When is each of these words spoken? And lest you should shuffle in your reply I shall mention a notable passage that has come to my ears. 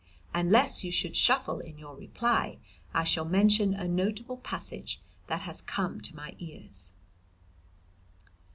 And 0.33 0.49
lest 0.49 0.83
you 0.83 0.89
should 0.89 1.15
shuffle 1.15 1.59
in 1.59 1.77
your 1.77 1.95
reply 1.95 2.57
I 2.91 3.03
shall 3.03 3.23
mention 3.23 3.75
a 3.75 3.87
notable 3.87 4.37
passage 4.37 4.99
that 5.27 5.41
has 5.41 5.61
come 5.61 6.01
to 6.01 6.15
my 6.15 6.35
ears. 6.39 6.93